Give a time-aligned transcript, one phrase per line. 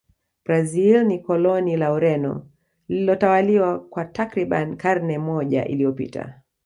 [0.45, 2.49] brazil ni koloni la ureno
[2.87, 6.41] lililotawaliwa kwa takribani karne moja iliyopita